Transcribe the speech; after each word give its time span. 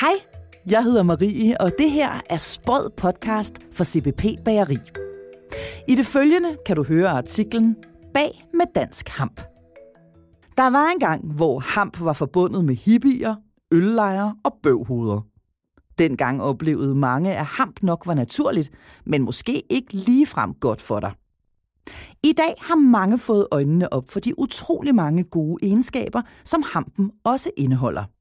Hej, 0.00 0.14
jeg 0.70 0.84
hedder 0.84 1.02
Marie, 1.02 1.60
og 1.60 1.72
det 1.78 1.90
her 1.90 2.20
er 2.30 2.36
Spod 2.36 2.90
podcast 2.96 3.54
for 3.72 3.84
CBP 3.84 4.44
Bageri. 4.44 4.78
I 5.88 5.94
det 5.94 6.06
følgende 6.06 6.56
kan 6.66 6.76
du 6.76 6.84
høre 6.84 7.08
artiklen 7.08 7.76
Bag 8.14 8.44
med 8.54 8.66
dansk 8.74 9.08
hamp. 9.08 9.40
Der 10.56 10.70
var 10.70 10.90
en 10.90 10.98
gang, 10.98 11.32
hvor 11.32 11.58
hamp 11.58 12.00
var 12.00 12.12
forbundet 12.12 12.64
med 12.64 12.74
hippier, 12.74 13.34
øllejre 13.72 14.36
og 14.44 14.54
bøvhoveder. 14.62 15.20
Dengang 15.98 16.42
oplevede 16.42 16.94
mange, 16.94 17.36
at 17.36 17.44
hamp 17.44 17.82
nok 17.82 18.06
var 18.06 18.14
naturligt, 18.14 18.70
men 19.06 19.22
måske 19.22 19.62
ikke 19.70 19.92
ligefrem 19.92 20.54
godt 20.54 20.80
for 20.80 21.00
dig. 21.00 21.12
I 22.22 22.32
dag 22.32 22.54
har 22.60 22.76
mange 22.76 23.18
fået 23.18 23.46
øjnene 23.50 23.92
op 23.92 24.10
for 24.10 24.20
de 24.20 24.38
utrolig 24.38 24.94
mange 24.94 25.24
gode 25.24 25.66
egenskaber, 25.66 26.22
som 26.44 26.62
hampen 26.72 27.10
også 27.24 27.50
indeholder. 27.56 28.13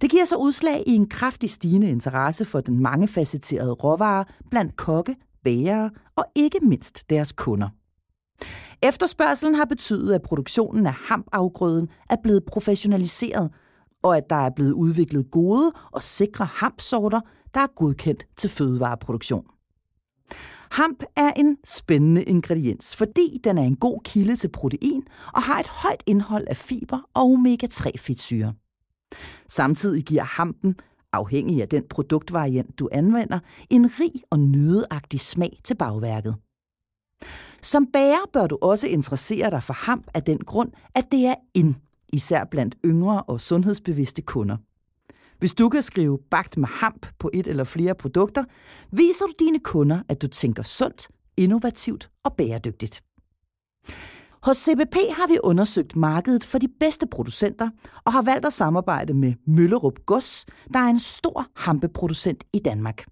Det 0.00 0.10
giver 0.10 0.24
så 0.24 0.36
udslag 0.36 0.82
i 0.86 0.94
en 0.94 1.08
kraftig 1.08 1.50
stigende 1.50 1.90
interesse 1.90 2.44
for 2.44 2.60
den 2.60 2.80
mangefacetterede 2.80 3.72
råvare 3.72 4.24
blandt 4.50 4.76
kokke, 4.76 5.16
bagere 5.44 5.90
og 6.16 6.24
ikke 6.34 6.58
mindst 6.62 7.10
deres 7.10 7.32
kunder. 7.32 7.68
Efterspørgselen 8.82 9.54
har 9.54 9.64
betydet, 9.64 10.14
at 10.14 10.22
produktionen 10.22 10.86
af 10.86 10.92
hampafgrøden 10.92 11.88
er 12.10 12.16
blevet 12.22 12.44
professionaliseret, 12.44 13.50
og 14.02 14.16
at 14.16 14.30
der 14.30 14.36
er 14.36 14.50
blevet 14.50 14.72
udviklet 14.72 15.30
gode 15.30 15.72
og 15.92 16.02
sikre 16.02 16.44
hampsorter, 16.44 17.20
der 17.54 17.60
er 17.60 17.66
godkendt 17.76 18.26
til 18.36 18.50
fødevareproduktion. 18.50 19.44
Hamp 20.70 21.04
er 21.16 21.30
en 21.36 21.56
spændende 21.64 22.22
ingrediens, 22.22 22.96
fordi 22.96 23.40
den 23.44 23.58
er 23.58 23.62
en 23.62 23.76
god 23.76 24.00
kilde 24.04 24.36
til 24.36 24.48
protein 24.48 25.02
og 25.34 25.42
har 25.42 25.60
et 25.60 25.68
højt 25.68 26.02
indhold 26.06 26.46
af 26.50 26.56
fiber 26.56 26.98
og 27.14 27.22
omega-3-fedtsyre. 27.22 28.52
Samtidig 29.48 30.04
giver 30.04 30.22
hampen, 30.22 30.76
afhængig 31.12 31.62
af 31.62 31.68
den 31.68 31.84
produktvariant 31.90 32.78
du 32.78 32.88
anvender, 32.92 33.38
en 33.70 33.86
rig 34.00 34.12
og 34.30 34.38
nødeagtig 34.38 35.20
smag 35.20 35.60
til 35.64 35.74
bagværket. 35.74 36.36
Som 37.62 37.86
bager 37.92 38.30
bør 38.32 38.46
du 38.46 38.58
også 38.62 38.86
interessere 38.86 39.50
dig 39.50 39.62
for 39.62 39.74
hamp 39.74 40.06
af 40.14 40.22
den 40.22 40.38
grund, 40.38 40.70
at 40.94 41.12
det 41.12 41.26
er 41.26 41.34
ind, 41.54 41.74
især 42.08 42.44
blandt 42.44 42.76
yngre 42.84 43.22
og 43.22 43.40
sundhedsbevidste 43.40 44.22
kunder. 44.22 44.56
Hvis 45.38 45.52
du 45.52 45.68
kan 45.68 45.82
skrive 45.82 46.18
bagt 46.30 46.56
med 46.56 46.68
hamp 46.68 47.06
på 47.18 47.30
et 47.32 47.46
eller 47.46 47.64
flere 47.64 47.94
produkter, 47.94 48.44
viser 48.90 49.26
du 49.26 49.32
dine 49.38 49.58
kunder, 49.58 50.02
at 50.08 50.22
du 50.22 50.26
tænker 50.26 50.62
sundt, 50.62 51.08
innovativt 51.36 52.10
og 52.24 52.34
bæredygtigt. 52.36 53.02
Hos 54.42 54.56
CBP 54.56 54.94
har 54.94 55.28
vi 55.28 55.38
undersøgt 55.44 55.96
markedet 55.96 56.44
for 56.44 56.58
de 56.58 56.68
bedste 56.80 57.06
producenter 57.06 57.70
og 58.04 58.12
har 58.12 58.22
valgt 58.22 58.46
at 58.46 58.52
samarbejde 58.52 59.14
med 59.14 59.34
Møllerup 59.46 59.98
Gods, 60.06 60.46
der 60.72 60.78
er 60.78 60.86
en 60.86 60.98
stor 60.98 61.46
hampeproducent 61.56 62.44
i 62.52 62.58
Danmark. 62.58 63.04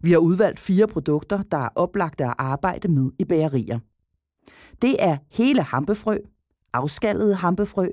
Vi 0.00 0.12
har 0.12 0.18
udvalgt 0.18 0.60
fire 0.60 0.86
produkter, 0.86 1.42
der 1.42 1.58
er 1.58 1.68
oplagte 1.74 2.24
at 2.24 2.34
arbejde 2.38 2.88
med 2.88 3.10
i 3.18 3.24
bagerier. 3.24 3.78
Det 4.82 4.96
er 4.98 5.16
hele 5.30 5.62
hampefrø, 5.62 6.18
afskallede 6.72 7.34
hampefrø, 7.34 7.88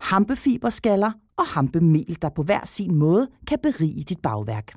hampefiberskaller 0.00 1.12
og 1.36 1.46
hampemel, 1.46 2.18
der 2.22 2.28
på 2.28 2.42
hver 2.42 2.64
sin 2.64 2.94
måde 2.94 3.28
kan 3.46 3.58
berige 3.62 4.04
dit 4.04 4.20
bagværk. 4.22 4.74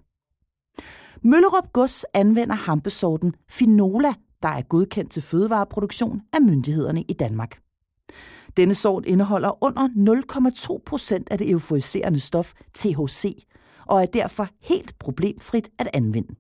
Møllerup 1.24 1.74
Gods 1.74 2.06
anvender 2.14 2.56
hampesorten 2.56 3.34
Finola, 3.50 4.14
der 4.44 4.50
er 4.50 4.62
godkendt 4.62 5.12
til 5.12 5.22
fødevareproduktion 5.22 6.22
af 6.34 6.42
myndighederne 6.42 7.02
i 7.02 7.14
Danmark. 7.14 7.60
Denne 8.58 8.76
sort 8.76 9.06
indeholder 9.06 9.64
under 9.64 9.88
0,2 10.78 10.84
procent 10.86 11.28
af 11.32 11.38
det 11.38 11.50
euforiserende 11.50 12.20
stof 12.20 12.54
THC, 12.74 13.46
og 13.86 14.02
er 14.02 14.06
derfor 14.06 14.48
helt 14.62 15.00
problemfrit 15.00 15.70
at 15.80 15.90
anvende. 15.94 16.36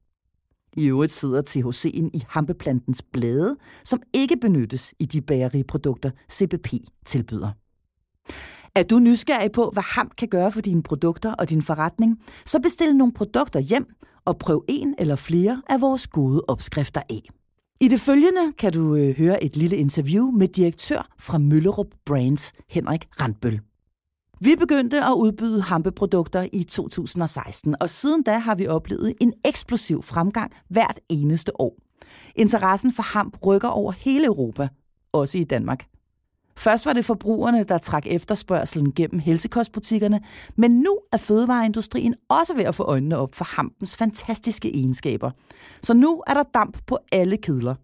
I 0.78 0.86
øvrigt 0.86 1.12
sidder 1.12 1.42
THC'en 1.50 2.10
i 2.14 2.24
hampeplantens 2.30 3.02
blade, 3.14 3.58
som 3.84 4.02
ikke 4.14 4.38
benyttes 4.38 4.94
i 5.00 5.06
de 5.06 5.22
bageriprodukter, 5.22 6.12
CBP 6.32 6.68
tilbyder. 7.06 7.52
Er 8.76 8.84
du 8.84 9.00
nysgerrig 9.00 9.52
på, 9.52 9.70
hvad 9.74 9.84
hamp 9.84 10.16
kan 10.16 10.28
gøre 10.28 10.52
for 10.52 10.62
dine 10.62 10.84
produkter 10.84 11.34
og 11.34 11.50
din 11.50 11.62
forretning, 11.62 12.22
så 12.46 12.60
bestil 12.60 12.96
nogle 12.96 13.14
produkter 13.14 13.60
hjem 13.60 13.88
og 14.26 14.38
prøv 14.38 14.66
en 14.68 14.96
eller 14.98 15.16
flere 15.16 15.62
af 15.70 15.82
vores 15.82 16.08
gode 16.08 16.42
opskrifter 16.48 17.02
af. 17.10 17.22
I 17.82 17.88
det 17.88 18.00
følgende 18.00 18.54
kan 18.58 18.74
du 18.74 18.96
øh, 18.96 19.18
høre 19.18 19.44
et 19.44 19.56
lille 19.56 19.78
interview 19.78 20.32
med 20.32 20.48
direktør 20.48 21.08
fra 21.20 21.38
Møllerup 21.38 21.88
Brands, 22.06 22.54
Henrik 22.70 23.08
Randbøl. 23.22 23.60
Vi 24.42 24.56
begyndte 24.60 24.98
at 25.04 25.14
udbyde 25.14 25.62
hampeprodukter 25.62 26.48
i 26.54 26.64
2016, 26.64 27.76
og 27.80 27.90
siden 27.90 28.24
da 28.24 28.38
har 28.38 28.56
vi 28.56 28.68
oplevet 28.68 29.14
en 29.20 29.34
eksplosiv 29.46 30.04
fremgang 30.04 30.52
hvert 30.70 31.00
eneste 31.10 31.62
år. 31.62 31.78
Interessen 32.36 32.94
for 32.94 33.04
hamp 33.04 33.38
rykker 33.46 33.68
over 33.68 33.92
hele 33.92 34.26
Europa, 34.26 34.68
også 35.14 35.38
i 35.38 35.44
Danmark. 35.44 35.86
Først 36.58 36.86
var 36.86 36.94
det 36.94 37.06
forbrugerne, 37.06 37.64
der 37.64 37.78
trak 37.78 38.04
efterspørgselen 38.08 38.94
gennem 38.94 39.20
helsekostbutikkerne, 39.20 40.22
men 40.56 40.72
nu 40.72 40.98
er 41.12 41.18
fødevareindustrien 41.18 42.16
også 42.30 42.56
ved 42.56 42.64
at 42.64 42.76
få 42.76 42.84
øjnene 42.84 43.18
op 43.18 43.36
for 43.36 43.46
hampens 43.46 43.98
fantastiske 43.98 44.76
egenskaber. 44.76 45.32
Så 45.82 45.94
nu 45.94 46.24
er 46.28 46.34
der 46.34 46.44
damp 46.54 46.78
på 46.88 46.98
alle 47.12 47.38
kedler. 47.38 47.76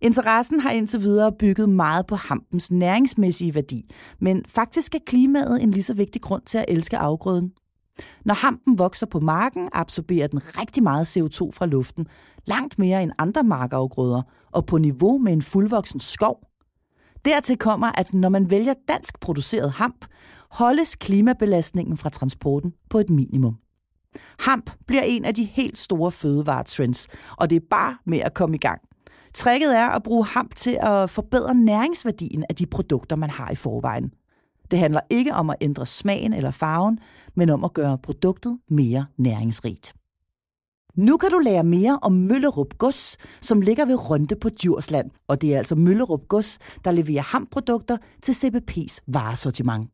Interessen 0.00 0.60
har 0.60 0.70
indtil 0.70 1.00
videre 1.00 1.32
bygget 1.32 1.68
meget 1.68 2.06
på 2.06 2.14
hampens 2.16 2.70
næringsmæssige 2.70 3.54
værdi, 3.54 3.90
men 4.20 4.44
faktisk 4.48 4.94
er 4.94 4.98
klimaet 5.06 5.62
en 5.62 5.70
lige 5.70 5.82
så 5.82 5.94
vigtig 5.94 6.22
grund 6.22 6.42
til 6.42 6.58
at 6.58 6.64
elske 6.68 6.98
afgrøden. 6.98 7.52
Når 8.24 8.34
hampen 8.34 8.78
vokser 8.78 9.06
på 9.06 9.20
marken, 9.20 9.68
absorberer 9.72 10.26
den 10.26 10.58
rigtig 10.58 10.82
meget 10.82 11.16
CO2 11.16 11.50
fra 11.52 11.66
luften, 11.66 12.06
langt 12.46 12.78
mere 12.78 13.02
end 13.02 13.12
andre 13.18 13.42
markafgrøder, 13.42 14.22
og 14.52 14.66
på 14.66 14.78
niveau 14.78 15.18
med 15.18 15.32
en 15.32 15.42
fuldvoksen 15.42 16.00
skov– 16.00 16.38
Dertil 17.24 17.58
kommer, 17.58 17.90
at 17.98 18.14
når 18.14 18.28
man 18.28 18.50
vælger 18.50 18.74
dansk 18.88 19.20
produceret 19.20 19.70
hamp, 19.70 20.06
holdes 20.50 20.96
klimabelastningen 20.96 21.96
fra 21.96 22.10
transporten 22.10 22.72
på 22.90 22.98
et 22.98 23.10
minimum. 23.10 23.56
Hamp 24.38 24.70
bliver 24.86 25.02
en 25.02 25.24
af 25.24 25.34
de 25.34 25.44
helt 25.44 25.78
store 25.78 26.12
fødevaretrends, 26.12 27.08
og 27.36 27.50
det 27.50 27.56
er 27.56 27.66
bare 27.70 27.96
med 28.06 28.18
at 28.18 28.34
komme 28.34 28.56
i 28.56 28.58
gang. 28.58 28.80
Tricket 29.34 29.76
er 29.76 29.88
at 29.88 30.02
bruge 30.02 30.26
hamp 30.26 30.54
til 30.54 30.78
at 30.82 31.10
forbedre 31.10 31.54
næringsværdien 31.54 32.44
af 32.48 32.56
de 32.56 32.66
produkter, 32.66 33.16
man 33.16 33.30
har 33.30 33.50
i 33.50 33.54
forvejen. 33.54 34.10
Det 34.70 34.78
handler 34.78 35.00
ikke 35.10 35.34
om 35.34 35.50
at 35.50 35.56
ændre 35.60 35.86
smagen 35.86 36.32
eller 36.32 36.50
farven, 36.50 36.98
men 37.34 37.50
om 37.50 37.64
at 37.64 37.72
gøre 37.72 37.98
produktet 37.98 38.58
mere 38.70 39.06
næringsrigt. 39.16 39.94
Nu 40.96 41.16
kan 41.16 41.30
du 41.30 41.38
lære 41.38 41.64
mere 41.64 41.98
om 42.02 42.12
Møllerup 42.12 42.78
Gods, 42.78 43.16
som 43.40 43.60
ligger 43.60 43.84
ved 43.84 44.10
Rønte 44.10 44.36
på 44.36 44.48
Djursland. 44.48 45.10
Og 45.28 45.40
det 45.40 45.54
er 45.54 45.58
altså 45.58 45.74
Møllerup 45.74 46.28
Gods, 46.28 46.58
der 46.84 46.90
leverer 46.90 47.22
hamprodukter 47.22 47.96
til 48.22 48.32
CBP's 48.32 48.98
varesortiment. 49.06 49.90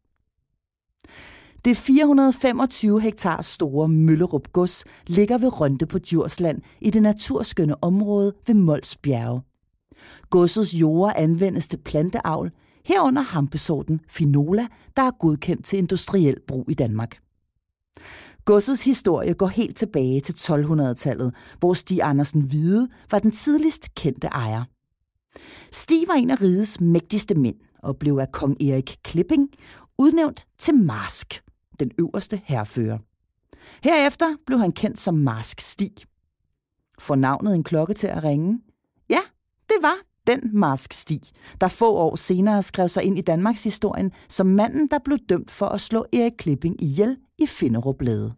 Det 1.64 1.76
425 1.76 3.00
hektar 3.00 3.42
store 3.42 3.88
Møllerup 3.88 4.52
Gods 4.52 4.84
ligger 5.06 5.38
ved 5.38 5.60
Rønte 5.60 5.86
på 5.86 5.98
Djursland 5.98 6.62
i 6.80 6.90
det 6.90 7.02
naturskønne 7.02 7.84
område 7.84 8.32
ved 8.46 8.54
Mols 8.54 8.96
Bjerge. 8.96 9.42
Godsets 10.30 10.74
jorder 10.74 11.12
anvendes 11.16 11.68
til 11.68 11.76
planteavl, 11.76 12.50
herunder 12.84 13.22
hampesorten 13.22 14.00
Finola, 14.08 14.66
der 14.96 15.02
er 15.02 15.10
godkendt 15.10 15.64
til 15.64 15.78
industriel 15.78 16.36
brug 16.46 16.70
i 16.70 16.74
Danmark. 16.74 17.18
Godsets 18.48 18.84
historie 18.84 19.34
går 19.34 19.46
helt 19.46 19.76
tilbage 19.76 20.20
til 20.20 20.32
1200-tallet, 20.32 21.34
hvor 21.58 21.74
Stig 21.74 22.02
Andersen 22.02 22.42
Hvide 22.42 22.88
var 23.10 23.18
den 23.18 23.30
tidligst 23.30 23.94
kendte 23.94 24.26
ejer. 24.26 24.64
Stig 25.72 26.08
var 26.08 26.14
en 26.14 26.30
af 26.30 26.40
rigets 26.42 26.80
mægtigste 26.80 27.34
mænd 27.34 27.56
og 27.82 27.96
blev 27.96 28.18
af 28.20 28.32
kong 28.32 28.62
Erik 28.62 28.96
Klipping 29.02 29.48
udnævnt 29.98 30.46
til 30.58 30.74
Marsk, 30.74 31.42
den 31.80 31.90
øverste 31.98 32.40
herrefører. 32.44 32.98
Herefter 33.82 34.36
blev 34.46 34.58
han 34.58 34.72
kendt 34.72 35.00
som 35.00 35.14
Marsk 35.14 35.60
Stig. 35.60 35.94
For 36.98 37.14
navnet 37.14 37.54
en 37.54 37.64
klokke 37.64 37.94
til 37.94 38.06
at 38.06 38.24
ringe? 38.24 38.60
Ja, 39.10 39.20
det 39.68 39.76
var 39.82 39.96
den 40.26 40.40
Marsk 40.52 40.92
Stig, 40.92 41.22
der 41.60 41.68
få 41.68 41.94
år 41.94 42.16
senere 42.16 42.62
skrev 42.62 42.88
sig 42.88 43.02
ind 43.02 43.18
i 43.18 43.22
Danmarks 43.22 43.64
historien 43.64 44.12
som 44.28 44.46
manden, 44.46 44.88
der 44.88 44.98
blev 45.04 45.18
dømt 45.28 45.50
for 45.50 45.66
at 45.66 45.80
slå 45.80 46.06
Erik 46.12 46.32
Klipping 46.38 46.82
ihjel 46.82 47.16
i 47.38 47.46
Finderup 47.46 48.02
Lade. 48.02 48.32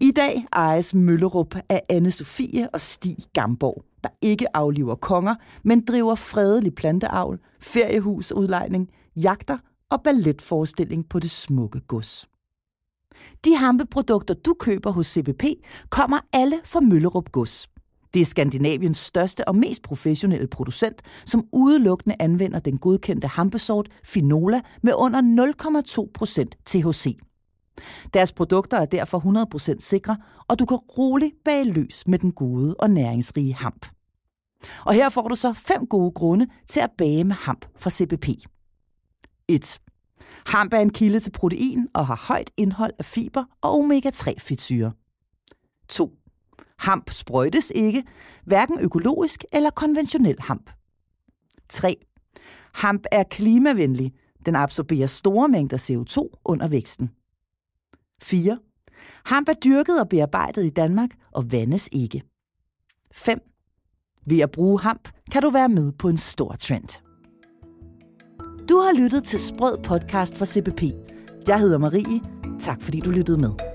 I 0.00 0.10
dag 0.10 0.46
ejes 0.52 0.94
Møllerup 0.94 1.54
af 1.68 1.82
anne 1.88 2.10
Sofie 2.10 2.70
og 2.70 2.80
Stig 2.80 3.16
Gamborg, 3.32 3.84
der 4.04 4.08
ikke 4.22 4.56
afliver 4.56 4.94
konger, 4.94 5.34
men 5.64 5.84
driver 5.84 6.14
fredelig 6.14 6.74
planteavl, 6.74 7.38
feriehusudlejning, 7.60 8.90
jagter 9.16 9.58
og 9.90 10.02
balletforestilling 10.02 11.08
på 11.08 11.18
det 11.18 11.30
smukke 11.30 11.80
gods. 11.80 12.28
De 13.44 13.56
hampeprodukter, 13.56 14.34
du 14.34 14.54
køber 14.60 14.90
hos 14.90 15.06
CBP, 15.06 15.44
kommer 15.90 16.18
alle 16.32 16.60
fra 16.64 16.80
Møllerup 16.80 17.32
Gods. 17.32 17.68
Det 18.14 18.22
er 18.22 18.26
Skandinaviens 18.26 18.98
største 18.98 19.48
og 19.48 19.56
mest 19.56 19.82
professionelle 19.82 20.46
producent, 20.46 21.02
som 21.24 21.46
udelukkende 21.52 22.16
anvender 22.20 22.58
den 22.58 22.78
godkendte 22.78 23.28
hampesort 23.28 23.88
Finola 24.04 24.60
med 24.82 24.92
under 24.96 25.20
0,2% 25.20 26.62
THC. 26.66 27.16
Deres 28.14 28.32
produkter 28.32 28.76
er 28.76 28.84
derfor 28.84 29.74
100% 29.74 29.78
sikre, 29.78 30.16
og 30.48 30.58
du 30.58 30.64
kan 30.66 30.76
roligt 30.76 31.34
bage 31.44 31.64
løs 31.64 32.06
med 32.06 32.18
den 32.18 32.32
gode 32.32 32.74
og 32.78 32.90
næringsrige 32.90 33.54
hamp. 33.54 33.86
Og 34.86 34.94
her 34.94 35.08
får 35.08 35.28
du 35.28 35.34
så 35.34 35.52
fem 35.52 35.86
gode 35.86 36.12
grunde 36.12 36.46
til 36.66 36.80
at 36.80 36.90
bage 36.98 37.24
med 37.24 37.34
hamp 37.34 37.66
fra 37.76 37.90
CBP. 37.90 38.28
1. 39.48 39.80
Hamp 40.46 40.72
er 40.72 40.78
en 40.78 40.90
kilde 40.90 41.20
til 41.20 41.30
protein 41.30 41.88
og 41.94 42.06
har 42.06 42.24
højt 42.28 42.50
indhold 42.56 42.92
af 42.98 43.04
fiber 43.04 43.44
og 43.60 43.70
omega-3 43.78 44.34
fedtsyre. 44.38 44.92
2. 45.88 46.12
Hamp 46.78 47.10
sprøjtes 47.10 47.72
ikke, 47.74 48.04
hverken 48.44 48.80
økologisk 48.80 49.44
eller 49.52 49.70
konventionel 49.70 50.36
hamp. 50.40 50.70
3. 51.68 51.96
Hamp 52.74 53.04
er 53.12 53.22
klimavenlig. 53.22 54.12
Den 54.46 54.56
absorberer 54.56 55.06
store 55.06 55.48
mængder 55.48 55.76
CO2 55.76 56.40
under 56.44 56.68
væksten. 56.68 57.10
4. 58.22 58.58
Hamp 59.24 59.48
er 59.48 59.52
dyrket 59.52 60.00
og 60.00 60.08
bearbejdet 60.08 60.64
i 60.64 60.70
Danmark 60.70 61.10
og 61.32 61.52
vandes 61.52 61.88
ikke. 61.92 62.22
5. 63.12 63.40
Ved 64.26 64.40
at 64.40 64.50
bruge 64.50 64.80
hamp 64.80 65.08
kan 65.32 65.42
du 65.42 65.50
være 65.50 65.68
med 65.68 65.92
på 65.92 66.08
en 66.08 66.16
stor 66.16 66.52
trend. 66.52 67.02
Du 68.68 68.76
har 68.76 68.92
lyttet 68.92 69.24
til 69.24 69.38
Sprød 69.38 69.78
podcast 69.82 70.36
fra 70.36 70.46
CBP. 70.46 70.82
Jeg 71.46 71.60
hedder 71.60 71.78
Marie. 71.78 72.20
Tak 72.60 72.82
fordi 72.82 73.00
du 73.00 73.10
lyttede 73.10 73.38
med. 73.38 73.69